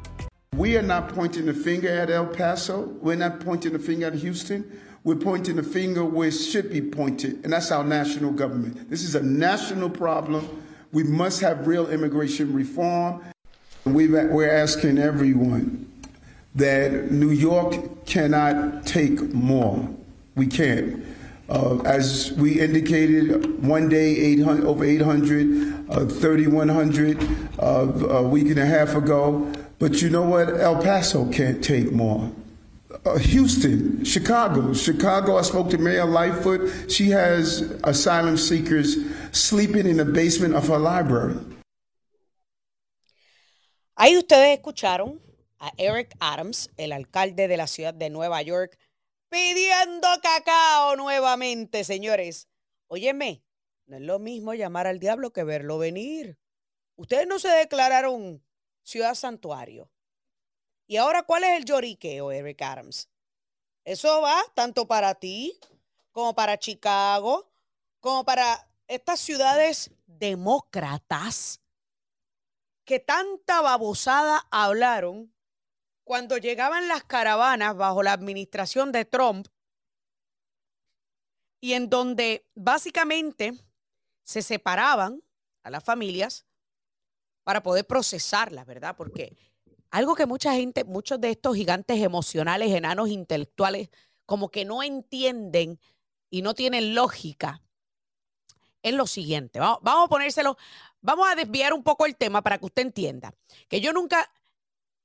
[0.55, 2.83] We are not pointing the finger at El Paso.
[3.01, 4.81] We're not pointing the finger at Houston.
[5.03, 8.91] We're pointing the finger where it should be pointed, and that's our national government.
[8.91, 10.63] This is a national problem.
[10.93, 13.25] We must have real immigration reform.
[13.87, 15.91] we are asking everyone
[16.55, 19.89] that New York cannot take more.
[20.37, 21.03] We can't.
[21.49, 28.59] Uh, as we indicated, one day 800, over 800, uh, 3,100 uh, a week and
[28.59, 29.51] a half ago.
[29.83, 30.61] But you know what?
[30.61, 32.31] El Paso can't take more.
[33.05, 34.73] Uh, Houston, Chicago.
[34.75, 36.89] Chicago, I spoke to Mayor Lightfoot.
[36.89, 38.97] She has asylum seekers
[39.33, 41.35] sleeping in the basement of her library.
[43.99, 45.19] Ahí ustedes escucharon
[45.59, 48.79] a Eric Adams, el alcalde de la ciudad de Nueva York,
[49.31, 52.47] pidiendo cacao nuevamente, señores.
[52.87, 53.43] Óyeme,
[53.89, 56.39] no es lo mismo llamar al diablo que verlo venir.
[56.95, 58.45] Ustedes no se declararon
[58.83, 59.91] ciudad santuario.
[60.87, 63.09] Y ahora, ¿cuál es el lloriqueo, Eric Adams?
[63.85, 65.59] Eso va tanto para ti
[66.13, 67.51] como para Chicago,
[68.01, 71.61] como para estas ciudades demócratas
[72.85, 75.33] que tanta babosada hablaron
[76.05, 79.49] cuando llegaban las caravanas bajo la administración de Trump
[81.61, 83.55] y en donde básicamente
[84.25, 85.23] se separaban
[85.63, 86.45] a las familias
[87.45, 88.95] para poder procesarlas, ¿verdad?
[88.97, 89.37] Porque
[89.91, 93.91] algo que mucha gente, muchos de estos gigantes emocionales, enanos intelectuales,
[94.27, 95.79] como que no entienden
[96.31, 97.63] y no tienen lógica,
[98.83, 99.61] es lo siguiente.
[99.61, 100.57] Vamos, a ponérselo,
[101.01, 103.35] vamos a desviar un poco el tema para que usted entienda.
[103.69, 104.31] Que yo nunca,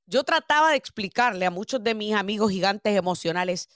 [0.06, 3.68] yo trataba de explicarle a muchos de mis amigos gigantes emocionales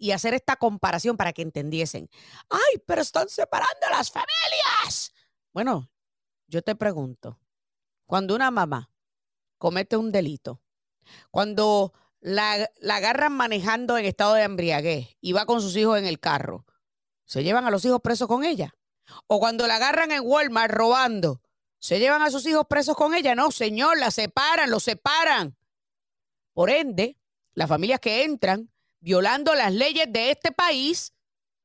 [0.00, 2.08] y hacer esta comparación para que entendiesen.
[2.48, 5.12] Ay, pero están separando las familias.
[5.52, 5.90] Bueno,
[6.46, 7.38] yo te pregunto,
[8.10, 8.90] cuando una mamá
[9.56, 10.60] comete un delito,
[11.30, 16.06] cuando la, la agarran manejando en estado de embriaguez y va con sus hijos en
[16.06, 16.66] el carro,
[17.24, 18.74] ¿se llevan a los hijos presos con ella?
[19.28, 21.40] O cuando la agarran en Walmart robando,
[21.78, 23.36] ¿se llevan a sus hijos presos con ella?
[23.36, 25.56] No, señor, la separan, los separan.
[26.52, 27.16] Por ende,
[27.54, 31.14] las familias que entran violando las leyes de este país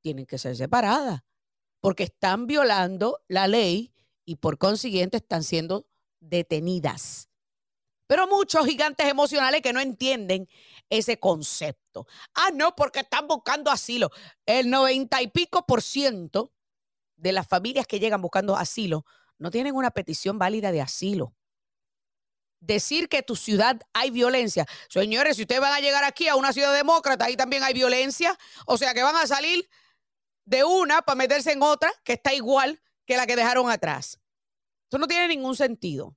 [0.01, 1.23] tienen que ser separadas
[1.79, 5.87] porque están violando la ley y por consiguiente están siendo
[6.29, 7.29] detenidas.
[8.07, 10.47] Pero muchos gigantes emocionales que no entienden
[10.89, 12.05] ese concepto.
[12.35, 14.11] Ah, no, porque están buscando asilo.
[14.45, 16.53] El noventa y pico por ciento
[17.15, 19.05] de las familias que llegan buscando asilo
[19.37, 21.35] no tienen una petición válida de asilo.
[22.59, 24.65] Decir que tu ciudad hay violencia.
[24.89, 28.37] Señores, si ustedes van a llegar aquí a una ciudad demócrata, ahí también hay violencia.
[28.65, 29.67] O sea que van a salir
[30.45, 34.19] de una para meterse en otra que está igual que la que dejaron atrás.
[34.89, 36.15] Eso no tiene ningún sentido.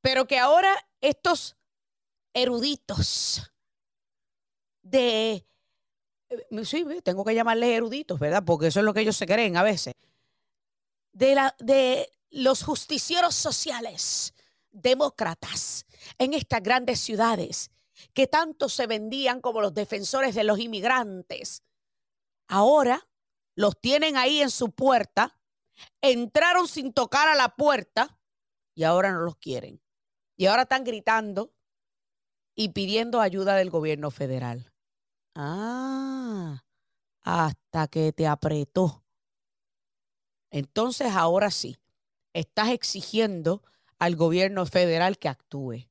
[0.00, 1.56] Pero que ahora estos
[2.32, 3.52] eruditos
[4.82, 5.44] de...
[6.28, 8.44] Eh, sí, tengo que llamarles eruditos, ¿verdad?
[8.44, 9.94] Porque eso es lo que ellos se creen a veces.
[11.12, 14.32] De, la, de los justicieros sociales
[14.70, 15.86] demócratas
[16.18, 17.70] en estas grandes ciudades
[18.14, 21.62] que tanto se vendían como los defensores de los inmigrantes.
[22.48, 23.08] Ahora
[23.54, 25.39] los tienen ahí en su puerta,
[26.00, 28.18] entraron sin tocar a la puerta
[28.74, 29.80] y ahora no los quieren.
[30.36, 31.52] Y ahora están gritando
[32.54, 34.72] y pidiendo ayuda del gobierno federal.
[35.34, 36.62] Ah,
[37.22, 39.04] hasta que te apretó.
[40.50, 41.78] Entonces ahora sí,
[42.32, 43.62] estás exigiendo
[43.98, 45.88] al gobierno federal que actúe.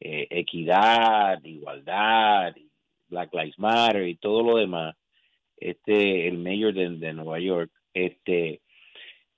[0.00, 2.54] eh, equidad, igualdad,
[3.08, 4.96] Black Lives Matter y todo lo demás,
[5.56, 8.62] este, el mayor de, de Nueva York, este,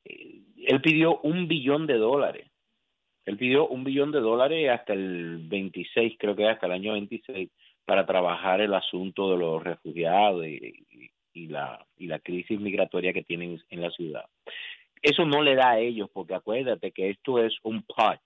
[0.05, 2.51] él pidió un billón de dólares.
[3.25, 7.51] Él pidió un billón de dólares hasta el 26, creo que hasta el año 26,
[7.85, 13.61] para trabajar el asunto de los refugiados y, la, y la crisis migratoria que tienen
[13.71, 14.25] en la ciudad.
[15.03, 18.21] Eso no le da a ellos, porque acuérdate que esto es un pot.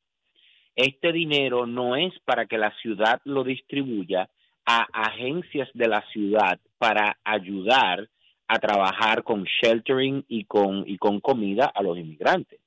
[0.75, 4.29] Este dinero no es para que la ciudad lo distribuya
[4.67, 8.09] a agencias de la ciudad para ayudar
[8.49, 12.61] a trabajar con sheltering y con, y con comida a los inmigrantes.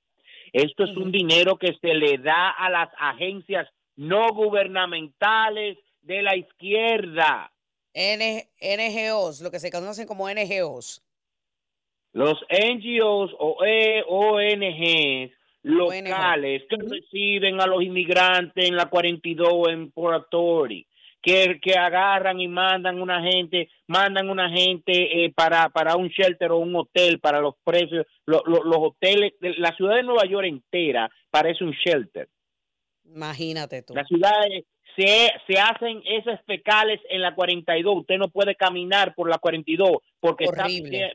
[0.53, 5.77] Esto es un dinero que se le da a las agencias no gubernamentales
[6.07, 7.51] de la izquierda.
[7.93, 11.03] NGOs, lo que se conocen como NGOs.
[12.13, 15.33] Los NGOs o e, ONGs
[15.63, 20.87] locales que reciben a los inmigrantes en la 42 en Port Authority
[21.21, 26.57] que, agarran y mandan una gente, mandan una gente eh, para, para un shelter o
[26.57, 28.41] un hotel para los precios, los
[28.77, 32.29] hoteles, la ciudad de Nueva York entera parece un shelter.
[33.03, 33.93] Imagínate tú.
[33.93, 34.63] La ciudad es
[34.97, 37.97] se, se hacen esas fecales en la 42.
[37.99, 40.65] Usted no puede caminar por la 42 porque está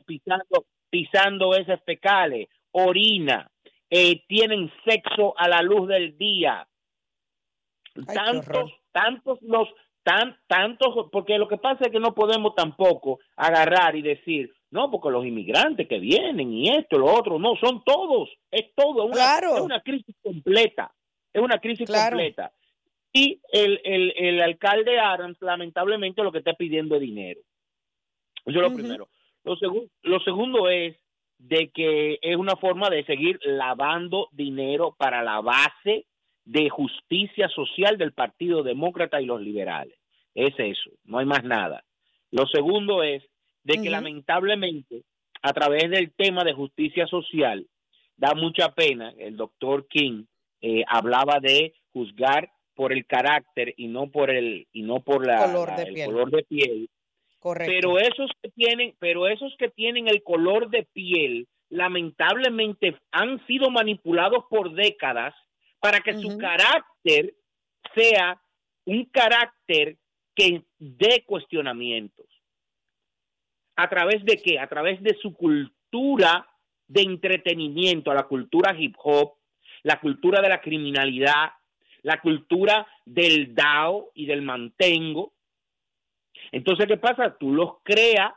[0.05, 2.47] pisando, pisando esas fecales.
[2.71, 3.49] Orina.
[3.89, 6.67] Eh, tienen sexo a la luz del día.
[8.07, 9.67] tantos, tantos los
[10.01, 14.89] tan, tantos, porque lo que pasa es que no podemos tampoco agarrar y decir, no,
[14.89, 19.37] porque los inmigrantes que vienen y esto, lo otro, no, son todos, es todo, una,
[19.37, 20.91] es una crisis completa,
[21.31, 22.51] es una crisis completa.
[23.13, 27.41] Y el, el, el alcalde Adams, lamentablemente, lo que está pidiendo es dinero.
[28.45, 29.07] Eso es lo primero.
[29.43, 29.55] Lo,
[30.01, 30.95] lo segundo es
[31.37, 36.05] de que es una forma de seguir lavando dinero para la base
[36.45, 39.97] de justicia social del Partido Demócrata y los liberales.
[40.33, 41.83] Es eso, no hay más nada.
[42.31, 43.23] Lo segundo es
[43.63, 45.03] de que lamentablemente
[45.41, 47.67] a través del tema de justicia social
[48.17, 50.25] da mucha pena, el doctor King
[50.61, 55.45] eh, hablaba de juzgar por el carácter y no por el y no por la,
[55.45, 56.05] color de el piel.
[56.05, 56.89] color de piel.
[57.39, 57.73] Correcto.
[57.73, 63.69] Pero esos que tienen, pero esos que tienen el color de piel lamentablemente han sido
[63.69, 65.33] manipulados por décadas
[65.79, 67.33] para que su carácter
[67.95, 68.39] sea
[68.85, 69.97] un carácter
[70.35, 72.25] que dé cuestionamientos.
[73.75, 74.59] ¿A través de qué?
[74.59, 76.47] A través de su cultura
[76.87, 79.33] de entretenimiento, a la cultura hip hop,
[79.83, 81.51] la cultura de la criminalidad,
[82.03, 85.33] la cultura del DAO y del mantengo.
[86.51, 87.35] Entonces, ¿qué pasa?
[87.37, 88.33] Tú los creas,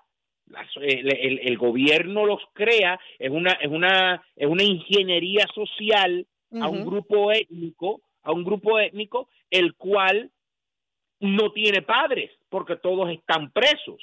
[0.80, 6.26] el, gobierno los crea, es una, es una, es una ingeniería social
[6.60, 10.30] a un grupo étnico, a un grupo étnico, el cual
[11.20, 14.00] no tiene padres, porque todos están presos.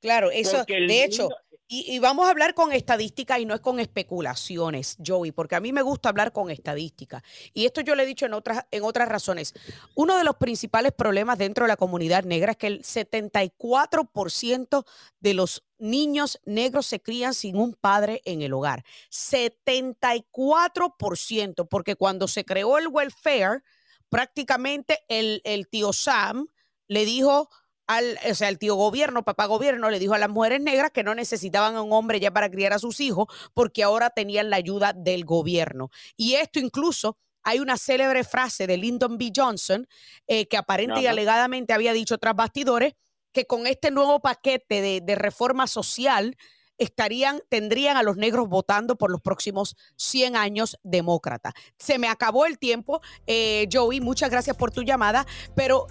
[0.00, 1.28] Claro, eso, de hecho,
[1.70, 5.70] y, vamos a hablar con estadística y no es con especulaciones, Joey, porque a mí
[5.70, 7.22] me gusta hablar con estadística.
[7.52, 9.52] Y esto yo le he dicho en otras, en otras razones.
[9.94, 14.86] Uno de los principales problemas dentro de la comunidad negra es que el 74%
[15.20, 18.82] de los niños negros se crían sin un padre en el hogar.
[19.10, 23.62] 74%, porque cuando se creó el welfare,
[24.08, 26.48] prácticamente el tío Sam
[26.86, 27.50] le dijo
[27.88, 31.02] al, o sea, el tío gobierno, papá gobierno, le dijo a las mujeres negras que
[31.02, 34.56] no necesitaban a un hombre ya para criar a sus hijos porque ahora tenían la
[34.56, 35.90] ayuda del gobierno.
[36.16, 39.32] Y esto incluso hay una célebre frase de Lyndon B.
[39.34, 39.88] Johnson
[40.26, 42.94] eh, que aparente y alegadamente había dicho tras bastidores
[43.32, 46.36] que con este nuevo paquete de, de, reforma social
[46.76, 51.54] estarían, tendrían a los negros votando por los próximos 100 años demócrata.
[51.78, 55.86] Se me acabó el tiempo, eh, Joey, muchas gracias por tu llamada, pero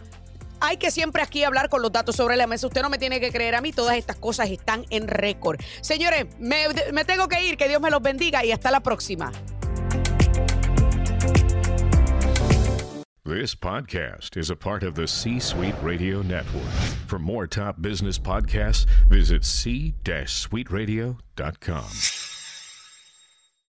[0.59, 2.67] hay que siempre aquí hablar con los datos sobre la mesa.
[2.67, 5.59] Usted no me tiene que creer a mí, todas estas cosas están en récord.
[5.81, 6.65] Señores, me,
[7.05, 9.31] tengo que ir, que Dios me los bendiga y hasta la próxima.
[13.23, 16.71] This podcast is a part of the C Suite Radio Network.
[17.07, 22.36] For more top business podcasts, visit c-suiteradio.com.